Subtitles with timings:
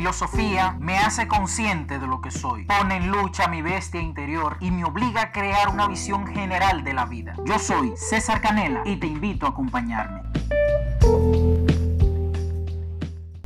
[0.00, 4.70] filosofía me hace consciente de lo que soy, pone en lucha mi bestia interior y
[4.70, 7.36] me obliga a crear una visión general de la vida.
[7.44, 10.22] Yo soy César Canela y te invito a acompañarme.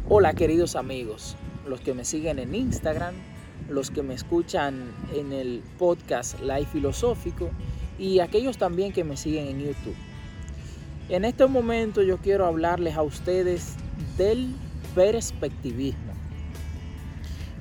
[0.08, 1.36] Hola queridos amigos,
[1.66, 3.16] los que me siguen en Instagram,
[3.68, 7.50] los que me escuchan en el podcast Live Filosófico
[7.98, 9.96] y aquellos también que me siguen en YouTube.
[11.08, 13.74] En este momento yo quiero hablarles a ustedes
[14.16, 14.54] del
[14.94, 16.14] perspectivismo.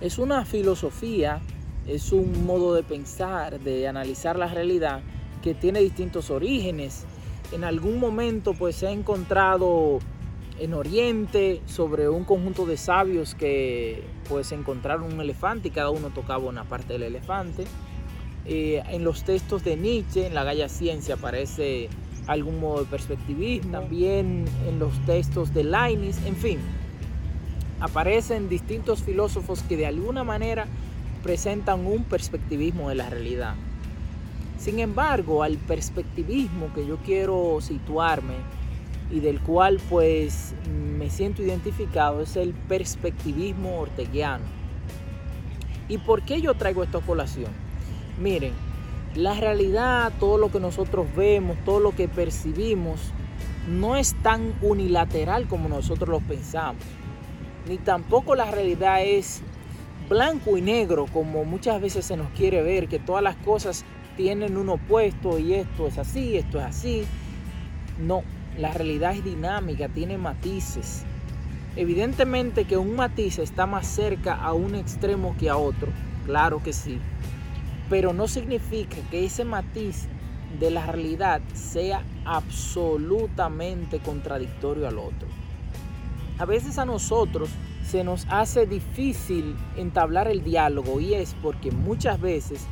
[0.03, 1.39] Es una filosofía,
[1.87, 4.99] es un modo de pensar, de analizar la realidad
[5.41, 7.05] que tiene distintos orígenes.
[7.53, 9.99] En algún momento pues se ha encontrado
[10.59, 16.09] en Oriente sobre un conjunto de sabios que pues encontraron un elefante y cada uno
[16.09, 17.63] tocaba una parte del elefante.
[18.45, 21.87] Eh, en los textos de Nietzsche, en la Galla Ciencia, aparece
[22.27, 23.71] algún modo de perspectivismo.
[23.71, 26.59] También en los textos de Leibniz, en fin,
[27.83, 30.67] aparecen distintos filósofos que de alguna manera
[31.21, 33.55] presentan un perspectivismo de la realidad.
[34.57, 38.35] Sin embargo, al perspectivismo que yo quiero situarme
[39.11, 40.55] y del cual pues
[40.97, 44.45] me siento identificado es el perspectivismo orteguiano.
[45.89, 47.51] ¿Y por qué yo traigo esta colación?
[48.17, 48.53] Miren,
[49.13, 53.01] la realidad, todo lo que nosotros vemos, todo lo que percibimos,
[53.67, 56.81] no es tan unilateral como nosotros lo pensamos
[57.67, 59.41] ni tampoco la realidad es
[60.09, 63.85] blanco y negro como muchas veces se nos quiere ver, que todas las cosas
[64.17, 67.03] tienen un opuesto y esto es así, esto es así.
[67.99, 68.23] No,
[68.57, 71.03] la realidad es dinámica, tiene matices.
[71.75, 75.91] Evidentemente que un matiz está más cerca a un extremo que a otro,
[76.25, 76.99] claro que sí,
[77.89, 80.07] pero no significa que ese matiz
[80.59, 85.42] de la realidad sea absolutamente contradictorio al otro
[86.37, 87.49] a veces a nosotros
[87.85, 92.65] se nos hace difícil entablar el diálogo y es porque muchas veces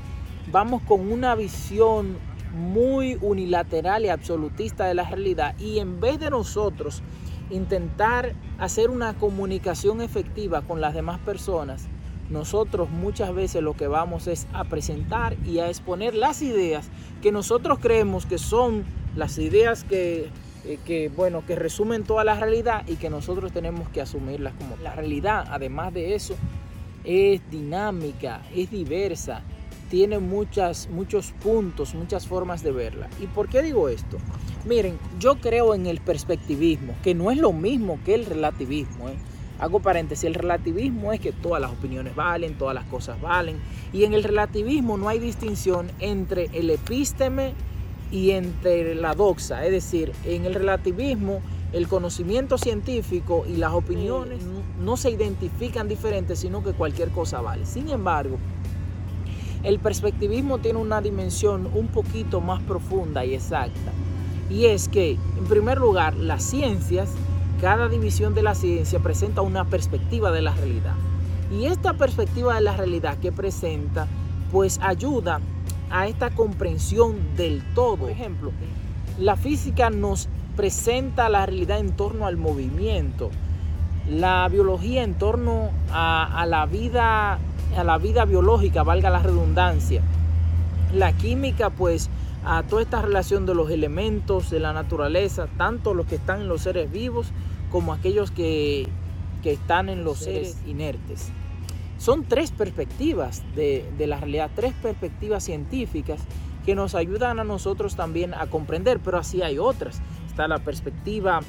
[0.52, 2.18] vamos con una visión
[2.54, 7.02] muy unilateral y absolutista de la realidad y en vez de nosotros
[7.50, 11.88] intentar hacer una comunicación efectiva con las demás personas,
[12.30, 16.90] nosotros muchas veces lo que vamos es a presentar y a exponer las ideas
[17.22, 18.86] que nosotros creemos que son
[19.16, 20.30] las ideas que
[20.66, 24.76] eh, que, bueno, que resumen toda la realidad y que nosotros tenemos que asumirlas como
[24.78, 25.46] la realidad.
[25.50, 26.36] Además de eso,
[27.04, 29.42] es dinámica, es diversa,
[29.90, 33.10] tiene muchas, muchos puntos, muchas formas de verla.
[33.20, 34.18] ¿Y por qué digo esto?
[34.66, 39.10] Miren, yo creo en el perspectivismo, que no es lo mismo que el relativismo.
[39.10, 39.16] ¿eh?
[39.60, 43.58] Hago paréntesis, el relativismo es que todas las opiniones valen, todas las cosas valen.
[43.92, 47.54] Y en el relativismo no hay distinción entre el epísteme
[48.12, 51.42] y entre la doxa, es decir, en el relativismo
[51.74, 54.44] el conocimiento científico y las opiniones
[54.80, 57.66] no se identifican diferentes, sino que cualquier cosa vale.
[57.66, 58.38] Sin embargo,
[59.64, 63.92] el perspectivismo tiene una dimensión un poquito más profunda y exacta.
[64.50, 67.10] Y es que, en primer lugar, las ciencias,
[67.62, 70.96] cada división de la ciencia presenta una perspectiva de la realidad.
[71.58, 74.08] Y esta perspectiva de la realidad que presenta,
[74.52, 75.40] pues ayuda
[75.92, 77.98] a esta comprensión del todo.
[77.98, 78.52] Por ejemplo,
[79.20, 83.30] la física nos presenta la realidad en torno al movimiento,
[84.10, 87.40] la biología en torno a, la vida
[87.78, 90.02] a la vida biológica, valga la redundancia.
[90.94, 92.10] La química, pues,
[92.44, 96.48] a toda esta relación de los elementos de la naturaleza, tanto los que están en
[96.48, 97.28] los seres vivos
[97.70, 98.88] como aquellos que,
[99.42, 101.32] que están en los seres inertes.
[102.02, 106.20] Son tres perspectivas de, la realidad, tres perspectivas científicas
[106.66, 110.02] que nos ayudan a nosotros también a comprender, pero así hay otras.
[110.26, 111.42] Está la perspectiva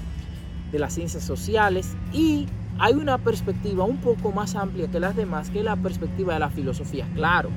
[0.71, 2.49] de las ciencias sociales y
[2.79, 6.41] hay una perspectiva un poco más amplia que las demás, que es la perspectiva de
[6.41, 7.09] la filosofía.
[7.15, 7.49] Claro,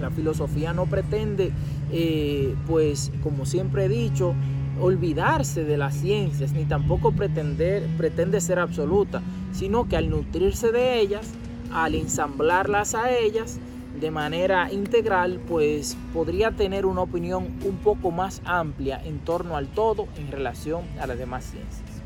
[0.00, 1.52] la filosofía no pretende,
[1.92, 4.34] eh, pues como siempre he dicho,
[4.80, 9.22] olvidarse de las ciencias, ni tampoco pretender, pretende ser absoluta,
[9.52, 11.32] sino que al nutrirse de ellas,
[11.72, 13.58] al ensamblarlas a ellas
[14.00, 19.68] de manera integral, pues podría tener una opinión un poco más amplia en torno al
[19.68, 22.02] todo en relación a las demás ciencias.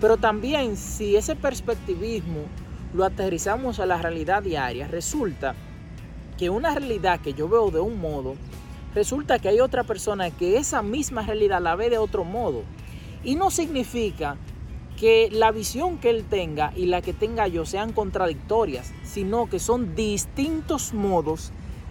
[0.00, 2.40] Pero también si ese perspectivismo
[2.92, 5.54] lo aterrizamos a la realidad diaria, resulta
[6.36, 8.34] que una realidad que yo veo de un modo,
[8.94, 12.62] resulta que hay otra persona que esa misma realidad la ve de otro modo.
[13.24, 14.36] Y no significa
[15.02, 19.58] que la visión que él tenga y la que tenga yo sean contradictorias, sino que
[19.58, 21.50] son distintos modos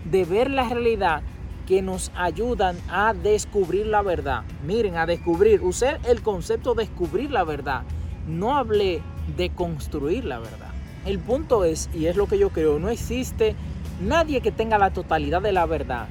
[0.10, 1.22] de ver la realidad
[1.68, 4.44] que nos ayudan a descubrir la verdad.
[4.66, 7.82] Miren, a descubrir, usé el concepto de descubrir la verdad.
[8.30, 9.02] No hablé
[9.36, 10.72] de construir la verdad.
[11.06, 13.56] El punto es, y es lo que yo creo, no existe
[14.00, 16.08] nadie que tenga la totalidad de la verdad,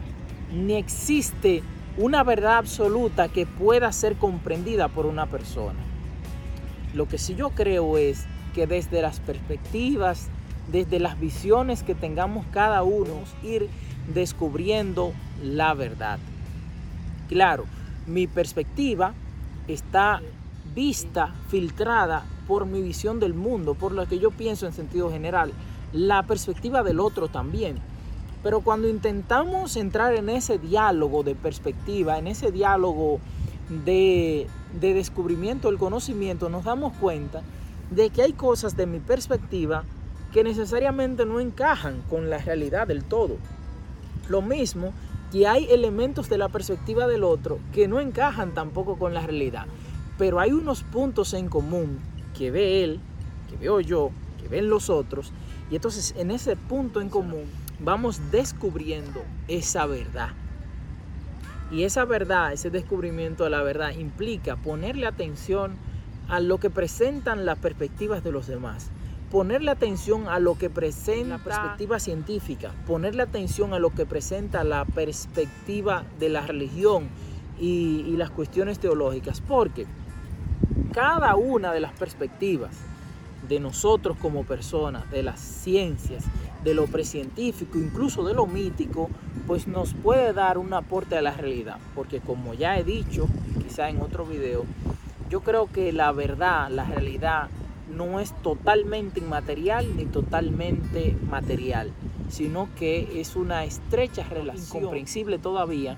[0.52, 1.62] ni existe
[1.96, 5.89] una verdad absoluta que pueda ser comprendida por una persona.
[6.94, 10.28] Lo que sí yo creo es que desde las perspectivas,
[10.70, 13.68] desde las visiones que tengamos cada uno, ir
[14.12, 16.18] descubriendo la verdad.
[17.28, 17.64] Claro,
[18.06, 19.14] mi perspectiva
[19.68, 20.20] está
[20.74, 25.52] vista, filtrada por mi visión del mundo, por lo que yo pienso en sentido general,
[25.92, 27.76] la perspectiva del otro también.
[28.42, 33.20] Pero cuando intentamos entrar en ese diálogo de perspectiva, en ese diálogo
[33.84, 34.46] de,
[34.78, 37.42] de descubrimiento del conocimiento, nos damos cuenta
[37.90, 39.84] de que hay cosas de mi perspectiva
[40.32, 43.36] que necesariamente no encajan con la realidad del todo.
[44.28, 44.92] Lo mismo
[45.32, 49.66] que hay elementos de la perspectiva del otro que no encajan tampoco con la realidad.
[50.18, 51.98] Pero hay unos puntos en común
[52.36, 53.00] que ve él,
[53.48, 55.32] que veo yo, que ven los otros.
[55.70, 57.44] Y entonces en ese punto en común
[57.80, 60.30] vamos descubriendo esa verdad.
[61.70, 65.76] Y esa verdad, ese descubrimiento de la verdad implica ponerle atención
[66.28, 68.90] a lo que presentan las perspectivas de los demás.
[69.30, 74.64] Ponerle atención a lo que presenta la perspectiva científica, ponerle atención a lo que presenta
[74.64, 77.08] la perspectiva de la religión
[77.60, 79.86] y, y las cuestiones teológicas, porque
[80.92, 82.76] cada una de las perspectivas
[83.48, 86.24] de nosotros como personas, de las ciencias,
[86.64, 89.08] de lo precientífico, incluso de lo mítico,
[89.50, 91.78] pues nos puede dar un aporte a la realidad.
[91.96, 93.26] Porque como ya he dicho,
[93.60, 94.64] quizá en otro video,
[95.28, 97.48] yo creo que la verdad, la realidad,
[97.92, 101.90] no es totalmente inmaterial ni totalmente material,
[102.28, 105.96] sino que es una estrecha relación, incomprensible todavía,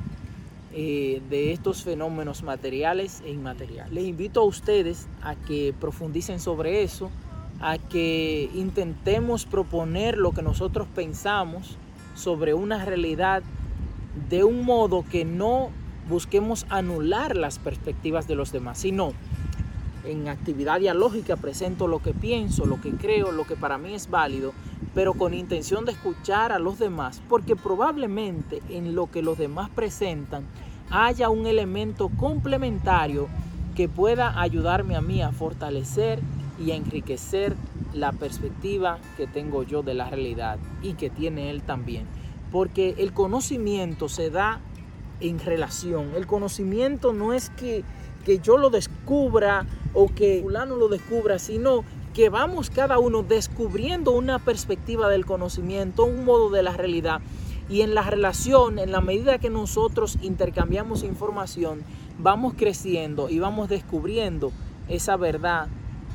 [0.72, 3.93] eh, de estos fenómenos materiales e inmateriales.
[3.93, 7.10] Les invito a ustedes a que profundicen sobre eso,
[7.60, 11.76] a que intentemos proponer lo que nosotros pensamos
[12.14, 13.43] sobre una realidad
[14.29, 15.70] de un modo que no
[16.09, 19.12] busquemos anular las perspectivas de los demás, sino
[20.05, 24.11] en actividad dialógica presento lo que pienso, lo que creo, lo que para mí es
[24.11, 24.53] válido,
[24.94, 29.70] pero con intención de escuchar a los demás, porque probablemente en lo que los demás
[29.70, 30.44] presentan
[30.91, 33.29] haya un elemento complementario
[33.75, 36.20] que pueda ayudarme a mí a fortalecer
[36.64, 37.56] y a enriquecer
[37.93, 42.06] la perspectiva que tengo yo de la realidad y que tiene él también.
[42.50, 44.61] Porque el conocimiento se da
[45.20, 46.12] en relación.
[46.14, 47.85] El conocimiento no es que,
[48.25, 54.12] que yo lo descubra o que fulano lo descubra, sino que vamos cada uno descubriendo
[54.12, 57.20] una perspectiva del conocimiento, un modo de la realidad.
[57.70, 61.82] Y en la relación, en la medida que nosotros intercambiamos información,
[62.19, 64.53] vamos creciendo y vamos descubriendo
[64.88, 65.69] esa verdad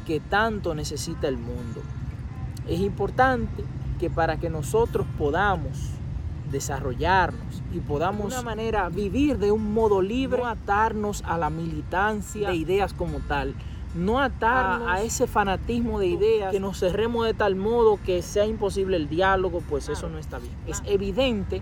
[0.07, 1.81] que tanto necesita el mundo.
[2.65, 3.65] Es importante
[4.00, 5.92] que para que nosotros podamos
[6.50, 11.50] desarrollarnos y podamos de una manera vivir de un modo libre, no atarnos a la
[11.50, 13.54] militancia de ideas como tal,
[13.95, 18.45] no atarnos a, ese fanatismo de ideas, que nos cerremos de tal modo que sea
[18.45, 20.53] imposible el diálogo, pues eso no está bien.
[20.68, 21.62] Es evidente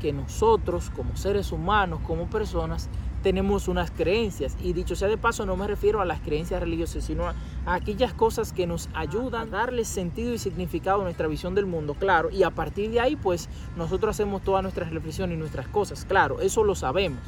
[0.00, 2.88] que nosotros como seres humanos, como personas,
[3.22, 4.56] tenemos unas creencias.
[4.60, 7.34] Y dicho sea de paso, no me refiero a las creencias religiosas, sino a,
[7.66, 11.94] aquellas cosas que nos ayudan a darle sentido y significado a nuestra visión del mundo,
[11.94, 12.30] claro.
[12.30, 16.40] Y a partir de ahí, pues nosotros hacemos todas nuestras reflexiones y nuestras cosas, claro,
[16.40, 17.20] eso lo sabemos.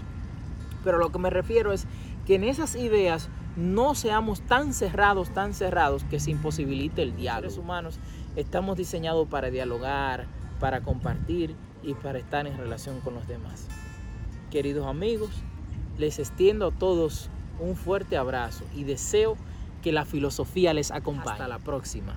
[0.83, 1.87] Pero lo que me refiero es
[2.27, 7.45] que en esas ideas no seamos tan cerrados, tan cerrados que se imposibilite el diálogo.
[7.45, 7.99] Los humanos
[8.37, 10.27] estamos diseñados para dialogar,
[10.61, 13.69] para compartir y para estar en relación con los demás.
[14.51, 15.31] Queridos amigos,
[15.99, 19.37] les extiendo a todos un fuerte abrazo y deseo
[19.83, 21.33] que la filosofía les acompañe.
[21.33, 22.17] Hasta la próxima.